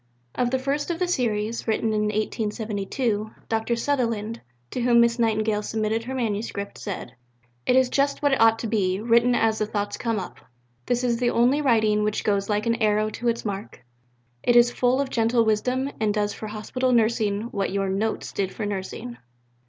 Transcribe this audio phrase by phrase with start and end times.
[0.33, 3.75] Of the first of the series, written in 1872, Dr.
[3.75, 7.13] Sutherland, to whom Miss Nightingale submitted her manuscript, said:
[7.67, 10.39] "It is just what it ought to be, written as the thoughts come up.
[10.87, 13.85] This is the only writing which goes like an arrow to its mark.
[14.41, 18.51] It is full of gentle wisdom and does for Hospital nursing what your Notes did
[18.51, 19.17] for nursing."